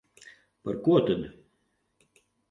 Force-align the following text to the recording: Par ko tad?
Par 0.63 0.79
ko 0.87 0.95
tad? 1.09 1.27